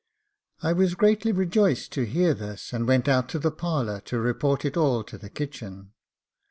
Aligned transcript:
I 0.63 0.73
was 0.73 0.95
greatly 0.95 1.31
rejoiced 1.31 1.91
to 1.91 2.07
hear 2.07 2.33
this, 2.33 2.73
and 2.73 2.87
went 2.87 3.07
out 3.07 3.35
of 3.35 3.43
the 3.43 3.51
parlour 3.51 4.01
to 4.05 4.17
report 4.17 4.65
it 4.65 4.75
all 4.75 5.03
to 5.03 5.15
the 5.15 5.29
kitchen. 5.29 5.91